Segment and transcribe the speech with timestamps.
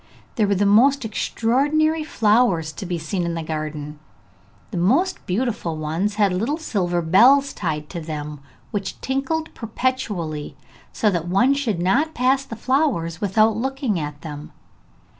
[0.35, 3.99] There were the most extraordinary flowers to be seen in the garden;
[4.71, 8.39] the most beautiful ones had little silver bells tied to them,
[8.71, 10.57] which tinkled perpetually,
[10.91, 14.51] so that one should not pass the flowers without looking at them.